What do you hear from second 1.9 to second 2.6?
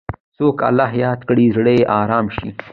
ارام شي.